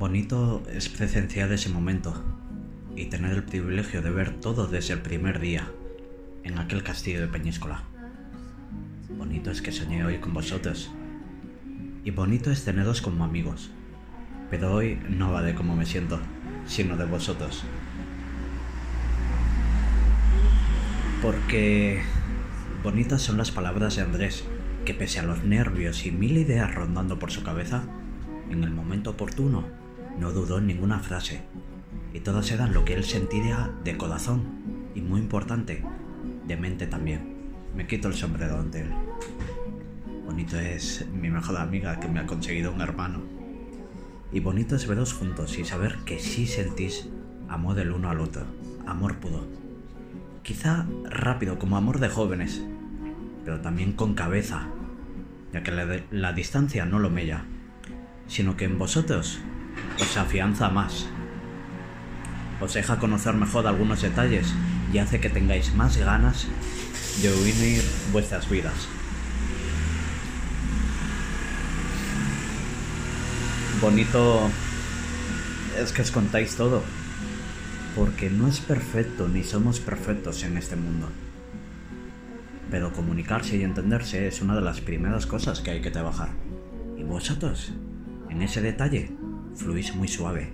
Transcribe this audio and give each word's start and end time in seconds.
Bonito 0.00 0.62
es 0.72 0.88
presenciar 0.88 1.52
ese 1.52 1.68
momento 1.68 2.24
y 2.96 3.10
tener 3.10 3.32
el 3.32 3.42
privilegio 3.42 4.00
de 4.00 4.08
ver 4.08 4.40
todo 4.40 4.66
desde 4.66 4.94
el 4.94 5.02
primer 5.02 5.40
día 5.40 5.70
en 6.42 6.58
aquel 6.58 6.82
castillo 6.82 7.20
de 7.20 7.28
Peñíscola. 7.28 7.82
Bonito 9.10 9.50
es 9.50 9.60
que 9.60 9.72
soñé 9.72 10.02
hoy 10.06 10.16
con 10.16 10.32
vosotros 10.32 10.90
y 12.02 12.12
bonito 12.12 12.50
es 12.50 12.64
teneros 12.64 13.02
como 13.02 13.24
amigos, 13.24 13.72
pero 14.48 14.72
hoy 14.72 14.98
no 15.10 15.32
va 15.32 15.42
de 15.42 15.54
cómo 15.54 15.76
me 15.76 15.84
siento, 15.84 16.18
sino 16.64 16.96
de 16.96 17.04
vosotros. 17.04 17.62
Porque 21.20 22.00
bonitas 22.82 23.20
son 23.20 23.36
las 23.36 23.50
palabras 23.50 23.96
de 23.96 24.02
Andrés, 24.02 24.44
que 24.86 24.94
pese 24.94 25.18
a 25.18 25.24
los 25.24 25.44
nervios 25.44 26.06
y 26.06 26.10
mil 26.10 26.38
ideas 26.38 26.74
rondando 26.74 27.18
por 27.18 27.30
su 27.30 27.42
cabeza, 27.42 27.82
en 28.48 28.64
el 28.64 28.70
momento 28.70 29.10
oportuno 29.10 29.89
no 30.20 30.32
dudó 30.32 30.58
en 30.58 30.66
ninguna 30.66 30.98
frase, 30.98 31.40
y 32.12 32.20
todas 32.20 32.50
eran 32.52 32.74
lo 32.74 32.84
que 32.84 32.92
él 32.92 33.04
sentía 33.04 33.72
de 33.82 33.96
corazón, 33.96 34.42
y 34.94 35.00
muy 35.00 35.20
importante, 35.20 35.82
de 36.46 36.56
mente 36.56 36.86
también. 36.86 37.36
Me 37.74 37.86
quito 37.86 38.08
el 38.08 38.14
sombrero 38.14 38.58
ante 38.58 38.82
él. 38.82 38.90
Bonito 40.26 40.58
es 40.58 41.06
mi 41.12 41.30
mejor 41.30 41.56
amiga 41.56 41.98
que 41.98 42.08
me 42.08 42.20
ha 42.20 42.26
conseguido 42.26 42.72
un 42.72 42.82
hermano. 42.82 43.22
Y 44.30 44.40
bonito 44.40 44.76
es 44.76 44.86
veros 44.86 45.14
juntos 45.14 45.58
y 45.58 45.64
saber 45.64 45.96
que 46.04 46.18
sí 46.18 46.46
sentís 46.46 47.08
amor 47.48 47.74
del 47.74 47.92
uno 47.92 48.10
al 48.10 48.20
otro, 48.20 48.44
amor 48.86 49.16
puro. 49.16 49.46
Quizá 50.42 50.86
rápido 51.04 51.58
como 51.58 51.76
amor 51.76 51.98
de 51.98 52.08
jóvenes, 52.08 52.62
pero 53.44 53.60
también 53.60 53.92
con 53.92 54.14
cabeza, 54.14 54.68
ya 55.52 55.62
que 55.62 55.70
la, 55.70 56.02
la 56.10 56.32
distancia 56.32 56.84
no 56.84 56.98
lo 56.98 57.08
mella, 57.08 57.44
sino 58.26 58.56
que 58.56 58.66
en 58.66 58.78
vosotros 58.78 59.40
os 60.00 60.16
afianza 60.16 60.70
más. 60.70 61.06
Os 62.60 62.74
deja 62.74 62.98
conocer 62.98 63.34
mejor 63.34 63.66
algunos 63.66 64.02
detalles 64.02 64.54
y 64.92 64.98
hace 64.98 65.20
que 65.20 65.30
tengáis 65.30 65.74
más 65.74 65.96
ganas 65.96 66.46
de 67.22 67.32
unir 67.32 67.82
vuestras 68.12 68.48
vidas. 68.48 68.88
Bonito 73.80 74.50
es 75.78 75.92
que 75.92 76.02
os 76.02 76.10
contáis 76.10 76.54
todo, 76.54 76.82
porque 77.96 78.28
no 78.28 78.46
es 78.46 78.60
perfecto 78.60 79.26
ni 79.26 79.42
somos 79.42 79.80
perfectos 79.80 80.42
en 80.44 80.58
este 80.58 80.76
mundo. 80.76 81.08
Pero 82.70 82.92
comunicarse 82.92 83.56
y 83.56 83.62
entenderse 83.62 84.28
es 84.28 84.42
una 84.42 84.54
de 84.54 84.60
las 84.60 84.80
primeras 84.80 85.26
cosas 85.26 85.60
que 85.60 85.70
hay 85.70 85.80
que 85.80 85.90
trabajar. 85.90 86.28
Y 86.98 87.04
vosotros, 87.04 87.72
en 88.28 88.42
ese 88.42 88.60
detalle, 88.60 89.10
fluís 89.56 89.94
muy 89.94 90.08
suave. 90.08 90.48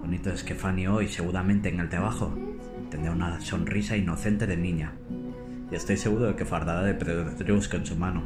Bonito 0.00 0.30
es 0.30 0.44
que 0.44 0.54
Fanny 0.54 0.86
hoy, 0.86 1.08
seguramente 1.08 1.68
en 1.68 1.80
el 1.80 1.88
trabajo, 1.88 2.34
tendrá 2.90 3.12
una 3.12 3.40
sonrisa 3.40 3.96
inocente 3.96 4.46
de 4.46 4.56
niña. 4.56 4.92
Y 5.70 5.74
estoy 5.74 5.96
seguro 5.96 6.26
de 6.26 6.36
que 6.36 6.44
fardará 6.44 6.82
de 6.82 6.94
pedrusco 6.94 7.76
en 7.76 7.86
su 7.86 7.96
mano. 7.96 8.22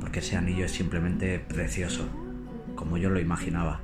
Porque 0.00 0.18
ese 0.18 0.36
anillo 0.36 0.64
es 0.64 0.72
simplemente 0.72 1.38
precioso, 1.38 2.08
como 2.74 2.96
yo 2.96 3.10
lo 3.10 3.20
imaginaba. 3.20 3.80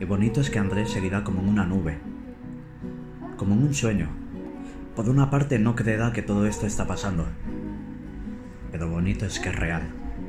Y 0.00 0.04
bonito 0.04 0.40
es 0.40 0.50
que 0.50 0.58
Andrés 0.58 0.90
seguirá 0.90 1.22
como 1.24 1.40
en 1.40 1.48
una 1.48 1.64
nube, 1.64 1.98
como 3.36 3.54
en 3.54 3.62
un 3.62 3.74
sueño. 3.74 4.08
Por 4.94 5.08
una 5.08 5.30
parte 5.30 5.58
no 5.58 5.76
creerá 5.76 6.12
que 6.12 6.22
todo 6.22 6.46
esto 6.46 6.66
está 6.66 6.86
pasando, 6.86 7.26
pero 8.72 8.88
bonito 8.88 9.26
es 9.26 9.38
que 9.38 9.50
es 9.50 9.56
real, 9.56 9.82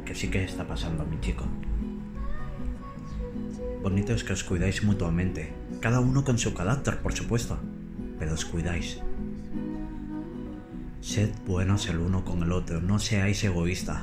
que 0.05 0.13
sí 0.13 0.29
que 0.29 0.43
está 0.43 0.67
pasando, 0.67 1.05
mi 1.05 1.19
chico. 1.19 1.45
Bonito 3.81 4.13
es 4.13 4.23
que 4.23 4.33
os 4.33 4.43
cuidáis 4.43 4.83
mutuamente, 4.83 5.53
cada 5.79 5.99
uno 5.99 6.23
con 6.23 6.37
su 6.37 6.53
carácter, 6.53 6.99
por 6.99 7.13
supuesto, 7.13 7.57
pero 8.19 8.33
os 8.33 8.43
cuidáis. 8.43 8.99
Sed 11.01 11.29
buenos 11.45 11.87
el 11.87 11.99
uno 11.99 12.25
con 12.25 12.43
el 12.43 12.51
otro, 12.51 12.81
no 12.81 12.99
seáis 12.99 13.43
egoístas. 13.43 14.01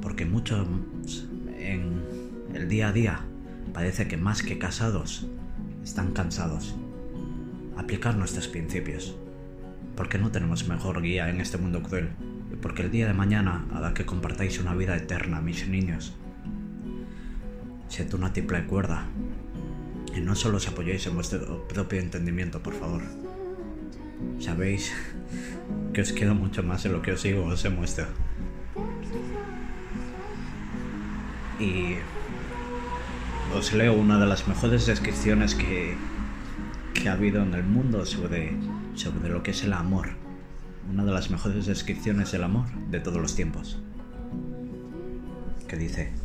Porque 0.00 0.24
muchos 0.24 0.66
en 1.58 2.02
el 2.54 2.68
día 2.68 2.88
a 2.88 2.92
día 2.92 3.20
parece 3.74 4.08
que 4.08 4.16
más 4.16 4.42
que 4.42 4.58
casados 4.58 5.26
están 5.82 6.12
cansados. 6.12 6.74
Aplicar 7.76 8.16
nuestros 8.16 8.48
principios. 8.48 9.16
Porque 9.96 10.18
no 10.18 10.30
tenemos 10.30 10.68
mejor 10.68 11.02
guía 11.02 11.28
en 11.28 11.40
este 11.40 11.58
mundo 11.58 11.82
cruel. 11.82 12.10
Y 12.52 12.56
porque 12.56 12.82
el 12.82 12.90
día 12.90 13.06
de 13.06 13.14
mañana 13.14 13.66
hará 13.72 13.92
que 13.92 14.06
compartáis 14.06 14.60
una 14.60 14.74
vida 14.74 14.96
eterna, 14.96 15.40
mis 15.40 15.68
niños. 15.68 16.14
Sed 17.92 18.14
una 18.14 18.32
triple 18.32 18.64
cuerda. 18.64 19.04
Y 20.16 20.20
no 20.20 20.34
solo 20.34 20.56
os 20.56 20.66
apoyéis 20.66 21.06
en 21.06 21.14
vuestro 21.14 21.68
propio 21.68 22.00
entendimiento, 22.00 22.62
por 22.62 22.72
favor. 22.72 23.02
Sabéis 24.40 24.94
que 25.92 26.00
os 26.00 26.10
quiero 26.14 26.34
mucho 26.34 26.62
más 26.62 26.82
de 26.84 26.88
lo 26.88 27.02
que 27.02 27.12
os 27.12 27.22
digo, 27.22 27.44
os 27.44 27.62
demuestro. 27.62 28.06
Y 31.60 31.96
os 33.54 33.74
leo 33.74 33.92
una 33.92 34.18
de 34.18 34.24
las 34.24 34.48
mejores 34.48 34.86
descripciones 34.86 35.54
que, 35.54 35.94
que 36.94 37.10
ha 37.10 37.12
habido 37.12 37.42
en 37.42 37.52
el 37.52 37.64
mundo 37.64 38.06
sobre, 38.06 38.56
sobre 38.94 39.28
lo 39.28 39.42
que 39.42 39.50
es 39.50 39.64
el 39.64 39.74
amor. 39.74 40.12
Una 40.90 41.04
de 41.04 41.12
las 41.12 41.30
mejores 41.30 41.66
descripciones 41.66 42.32
del 42.32 42.44
amor 42.44 42.72
de 42.90 43.00
todos 43.00 43.20
los 43.20 43.36
tiempos. 43.36 43.78
Que 45.68 45.76
dice, 45.76 46.21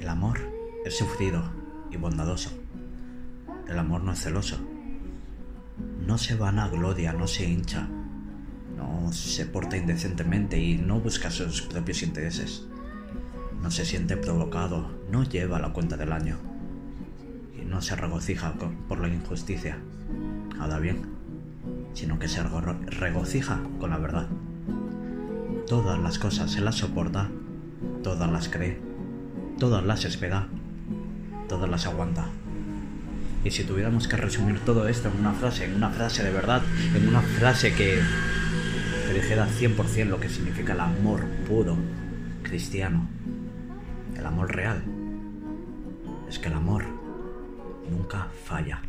el 0.00 0.08
amor 0.08 0.40
es 0.86 0.96
sufrido 0.96 1.42
y 1.90 1.98
bondadoso. 1.98 2.50
El 3.68 3.78
amor 3.78 4.02
no 4.02 4.12
es 4.12 4.22
celoso. 4.22 4.56
No 6.06 6.16
se 6.16 6.36
gloria, 6.36 7.12
no 7.12 7.26
se 7.26 7.44
hincha. 7.44 7.86
No 8.76 9.12
se 9.12 9.44
porta 9.44 9.76
indecentemente 9.76 10.58
y 10.58 10.78
no 10.78 11.00
busca 11.00 11.30
sus 11.30 11.60
propios 11.62 12.02
intereses. 12.02 12.66
No 13.62 13.70
se 13.70 13.84
siente 13.84 14.16
provocado, 14.16 14.90
no 15.10 15.22
lleva 15.22 15.58
la 15.58 15.74
cuenta 15.74 15.98
del 15.98 16.12
año. 16.12 16.38
Y 17.60 17.66
no 17.66 17.82
se 17.82 17.94
regocija 17.94 18.54
por 18.88 19.00
la 19.00 19.08
injusticia. 19.08 19.78
Ahora 20.58 20.78
bien, 20.78 21.02
sino 21.92 22.18
que 22.18 22.28
se 22.28 22.42
regocija 22.42 23.60
con 23.78 23.90
la 23.90 23.98
verdad. 23.98 24.28
Todas 25.66 25.98
las 25.98 26.18
cosas 26.18 26.50
se 26.50 26.62
las 26.62 26.76
soporta, 26.76 27.28
todas 28.02 28.32
las 28.32 28.48
cree, 28.48 28.89
todas 29.60 29.84
las 29.84 30.04
espera 30.04 30.48
todas 31.50 31.68
las 31.68 31.84
aguanta. 31.86 32.26
Y 33.44 33.50
si 33.50 33.64
tuviéramos 33.64 34.06
que 34.06 34.16
resumir 34.16 34.60
todo 34.60 34.86
esto 34.86 35.08
en 35.08 35.18
una 35.18 35.32
frase, 35.32 35.64
en 35.64 35.74
una 35.74 35.90
frase 35.90 36.22
de 36.22 36.30
verdad, 36.30 36.62
en 36.94 37.08
una 37.08 37.22
frase 37.22 37.74
que, 37.74 38.00
que 39.06 39.14
dijera 39.14 39.48
100% 39.48 40.04
lo 40.06 40.20
que 40.20 40.28
significa 40.28 40.74
el 40.74 40.80
amor 40.80 41.24
puro, 41.48 41.76
cristiano, 42.44 43.08
el 44.16 44.24
amor 44.24 44.54
real, 44.54 44.84
es 46.28 46.38
que 46.38 46.48
el 46.48 46.54
amor 46.54 46.84
nunca 47.90 48.28
falla. 48.44 48.80